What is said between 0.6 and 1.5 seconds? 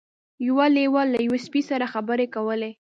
لیوه له یوه